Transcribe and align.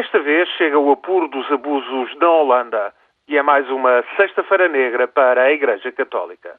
Desta 0.00 0.18
vez 0.18 0.48
chega 0.56 0.78
o 0.78 0.90
apuro 0.90 1.28
dos 1.28 1.52
abusos 1.52 2.16
na 2.16 2.30
Holanda 2.30 2.90
e 3.28 3.36
é 3.36 3.42
mais 3.42 3.68
uma 3.68 4.02
sexta-feira 4.16 4.66
negra 4.66 5.06
para 5.06 5.42
a 5.42 5.52
Igreja 5.52 5.92
Católica. 5.92 6.58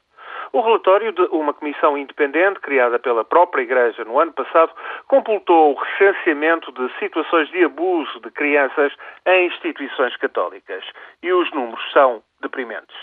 O 0.52 0.60
relatório 0.60 1.10
de 1.10 1.22
uma 1.22 1.52
comissão 1.52 1.98
independente 1.98 2.60
criada 2.60 3.00
pela 3.00 3.24
própria 3.24 3.62
Igreja 3.62 4.04
no 4.04 4.20
ano 4.20 4.32
passado 4.32 4.70
completou 5.08 5.72
o 5.72 5.74
recenseamento 5.74 6.70
de 6.70 6.88
situações 7.00 7.50
de 7.50 7.64
abuso 7.64 8.20
de 8.20 8.30
crianças 8.30 8.92
em 9.26 9.48
instituições 9.48 10.16
católicas. 10.18 10.84
E 11.20 11.32
os 11.32 11.50
números 11.50 11.82
são 11.92 12.22
deprimentes. 12.40 12.96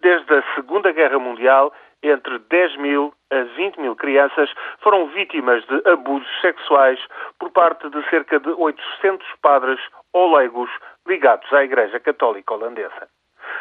Desde 0.00 0.32
a 0.32 0.42
Segunda 0.54 0.90
Guerra 0.90 1.18
Mundial, 1.18 1.70
entre 2.02 2.38
10 2.38 2.76
mil 2.76 3.14
a 3.30 3.42
20 3.56 3.80
mil 3.80 3.96
crianças 3.96 4.52
foram 4.80 5.06
vítimas 5.08 5.64
de 5.66 5.88
abusos 5.88 6.40
sexuais 6.40 6.98
por 7.38 7.50
parte 7.50 7.88
de 7.88 8.02
cerca 8.10 8.38
de 8.38 8.50
800 8.50 9.26
padres 9.40 9.80
ou 10.12 10.36
leigos 10.36 10.70
ligados 11.06 11.50
à 11.52 11.64
Igreja 11.64 11.98
Católica 12.00 12.54
Holandesa. 12.54 13.08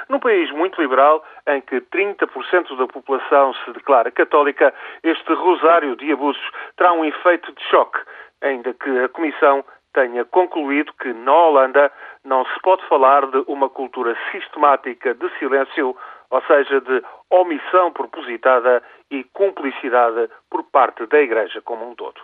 Num 0.10 0.20
país 0.20 0.52
muito 0.52 0.82
liberal, 0.82 1.24
em 1.48 1.62
que 1.62 1.82
30% 1.82 2.78
da 2.78 2.88
população 2.88 3.54
se 3.66 3.72
declara 3.72 4.12
católica, 4.12 4.74
este 5.04 5.34
rosário 5.34 5.96
de 5.96 6.12
abusos 6.12 6.42
terá 6.76 6.94
um 6.94 7.06
efeito 7.06 7.52
de 7.54 7.64
choque, 7.64 8.00
ainda 8.42 8.74
que 8.74 8.90
a 9.00 9.10
Comissão 9.10 9.64
tenha 9.94 10.24
concluído 10.26 10.94
que 10.94 11.14
na 11.14 11.34
Holanda 11.34 11.92
não 12.24 12.46
se 12.46 12.60
pode 12.62 12.86
falar 12.88 13.26
de 13.28 13.44
uma 13.48 13.70
cultura 13.70 14.16
sistemática 14.32 15.14
de 15.14 15.30
silêncio, 15.38 15.96
ou 16.32 16.42
seja, 16.44 16.82
de 16.82 17.04
omissão 17.30 17.92
propositada 17.92 18.82
e 19.12 19.24
cumplicidade 19.26 20.30
por 20.50 20.64
parte 20.64 21.06
da 21.06 21.22
Igreja 21.22 21.62
como 21.62 21.88
um 21.88 21.94
todo. 21.94 22.20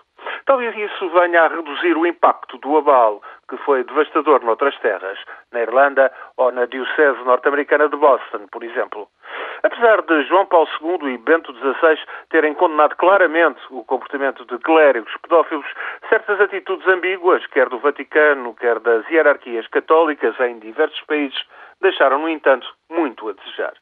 Talvez 0.46 0.76
isso 0.76 1.10
venha 1.10 1.44
a 1.44 1.48
reduzir 1.48 1.98
o 1.98 2.06
impacto 2.06 2.58
do 2.58 2.78
abalo, 2.78 3.22
que 3.50 3.58
foi 3.58 3.84
devastador 3.84 4.44
noutras 4.44 4.78
terras, 4.80 5.20
na 5.52 5.62
Irlanda 5.62 6.12
ou 6.38 6.52
na 6.52 6.66
Diocese 6.66 7.22
norte-americana 7.24 7.90
de 7.90 7.98
Boston, 7.98 8.48
por 8.52 8.64
exemplo. 8.64 9.08
Apesar 9.64 10.02
de 10.04 10.24
João 10.24 10.46
Paulo 10.46 10.68
II 10.82 11.14
e 11.14 11.18
Bento 11.18 11.54
XVI 11.54 12.00
terem 12.30 12.54
condenado 12.54 12.96
claramente 12.96 13.60
o 13.70 13.84
comportamento 13.84 14.46
de 14.46 14.58
clérigos 14.60 15.12
pedófilos, 15.22 15.66
certas 16.10 16.40
atitudes 16.40 16.88
ambíguas, 16.88 17.46
quer 17.48 17.68
do 17.68 17.80
Vaticano, 17.80 18.56
quer 18.56 18.80
das 18.80 19.08
hierarquias 19.10 19.68
católicas 19.68 20.40
em 20.40 20.60
diversos 20.60 21.02
países, 21.02 21.44
deixaram, 21.82 22.20
no 22.20 22.30
entanto, 22.30 22.68
muito 22.90 23.30
a 23.30 23.34
desejar. 23.34 23.74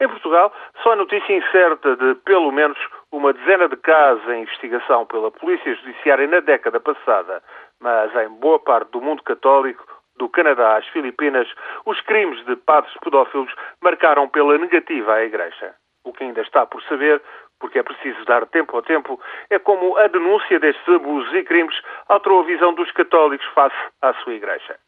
Em 0.00 0.08
Portugal, 0.08 0.52
só 0.82 0.92
a 0.92 0.96
notícia 0.96 1.32
incerta 1.32 1.96
de, 1.96 2.14
pelo 2.16 2.50
menos, 2.50 2.78
uma 3.12 3.32
dezena 3.32 3.68
de 3.68 3.76
casos 3.76 4.26
em 4.28 4.42
investigação 4.42 5.06
pela 5.06 5.30
Polícia 5.30 5.74
Judiciária 5.74 6.26
na 6.26 6.40
década 6.40 6.80
passada, 6.80 7.42
mas 7.80 8.14
em 8.16 8.28
boa 8.40 8.58
parte 8.58 8.90
do 8.90 9.00
mundo 9.00 9.22
católico, 9.22 9.84
do 10.16 10.28
Canadá 10.28 10.76
às 10.76 10.86
Filipinas, 10.88 11.48
os 11.84 12.00
crimes 12.02 12.44
de 12.44 12.56
padres 12.56 12.94
pedófilos 13.02 13.52
marcaram 13.82 14.28
pela 14.28 14.56
negativa 14.58 15.14
à 15.14 15.24
Igreja. 15.24 15.74
O 16.04 16.12
que 16.12 16.22
ainda 16.22 16.42
está 16.42 16.66
por 16.66 16.82
saber, 16.84 17.20
porque 17.58 17.78
é 17.78 17.82
preciso 17.82 18.24
dar 18.24 18.46
tempo 18.46 18.76
ao 18.76 18.82
tempo, 18.82 19.20
é 19.50 19.58
como 19.58 19.96
a 19.96 20.06
denúncia 20.06 20.60
destes 20.60 20.88
abusos 20.88 21.32
e 21.34 21.42
crimes 21.42 21.74
alterou 22.08 22.40
a 22.40 22.44
visão 22.44 22.74
dos 22.74 22.90
católicos 22.92 23.46
face 23.54 23.76
à 24.02 24.12
sua 24.14 24.34
Igreja 24.34 24.78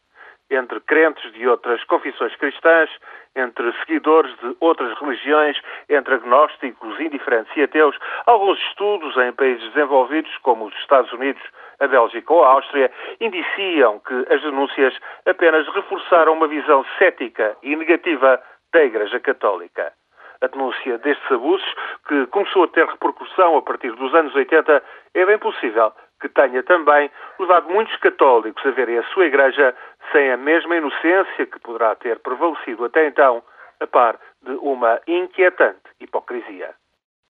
entre 0.49 0.79
crentes 0.81 1.31
de 1.33 1.47
outras 1.47 1.83
confissões 1.85 2.35
cristãs, 2.37 2.89
entre 3.35 3.71
seguidores 3.79 4.33
de 4.39 4.55
outras 4.59 4.97
religiões, 4.99 5.57
entre 5.89 6.15
agnósticos, 6.15 6.99
indiferentes 6.99 7.55
e 7.55 7.63
ateus, 7.63 7.97
alguns 8.25 8.59
estudos 8.69 9.15
em 9.17 9.31
países 9.33 9.63
desenvolvidos, 9.73 10.35
como 10.39 10.65
os 10.65 10.75
Estados 10.75 11.11
Unidos, 11.11 11.41
a 11.79 11.87
Bélgica 11.87 12.33
ou 12.33 12.43
a 12.43 12.53
Áustria, 12.53 12.91
indiciam 13.19 13.99
que 13.99 14.33
as 14.33 14.41
denúncias 14.41 14.97
apenas 15.25 15.67
reforçaram 15.67 16.33
uma 16.33 16.47
visão 16.47 16.85
cética 16.97 17.55
e 17.61 17.75
negativa 17.75 18.41
da 18.73 18.83
Igreja 18.83 19.19
Católica. 19.19 19.93
A 20.41 20.47
denúncia 20.47 20.97
destes 20.99 21.31
abusos, 21.31 21.65
que 22.07 22.27
começou 22.27 22.63
a 22.63 22.67
ter 22.67 22.85
repercussão 22.85 23.57
a 23.57 23.61
partir 23.61 23.91
dos 23.91 24.13
anos 24.13 24.35
80, 24.35 24.83
é 25.15 25.25
bem 25.25 25.37
possível 25.39 25.91
que 26.19 26.29
tenha 26.29 26.63
também 26.63 27.09
levado 27.39 27.69
muitos 27.69 27.95
católicos 27.97 28.65
a 28.65 28.71
verem 28.71 28.97
a 28.97 29.03
sua 29.05 29.25
Igreja 29.25 29.75
sem 30.11 30.31
a 30.31 30.37
mesma 30.37 30.75
inocência 30.75 31.45
que 31.45 31.59
poderá 31.59 31.95
ter 31.95 32.19
prevalecido 32.19 32.85
até 32.85 33.07
então, 33.07 33.43
a 33.79 33.87
par 33.87 34.19
de 34.41 34.51
uma 34.51 34.99
inquietante 35.07 35.79
hipocrisia. 35.99 36.73